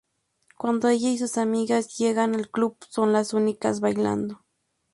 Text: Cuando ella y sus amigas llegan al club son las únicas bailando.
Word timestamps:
Cuando 0.57 0.89
ella 0.89 1.09
y 1.09 1.19
sus 1.19 1.37
amigas 1.37 1.95
llegan 1.99 2.33
al 2.33 2.49
club 2.49 2.75
son 2.89 3.13
las 3.13 3.35
únicas 3.35 3.81
bailando. 3.81 4.43